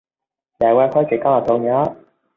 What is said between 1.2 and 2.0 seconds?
còn là thương nhớ